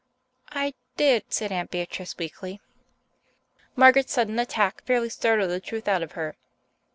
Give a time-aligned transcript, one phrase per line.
[0.55, 2.59] "I did," said Aunt Beatrice weakly.
[3.75, 6.35] Margaret's sudden attack fairly startled the truth out of her.